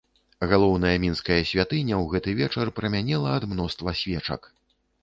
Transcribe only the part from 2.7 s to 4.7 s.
прамянела ад мноства свечак.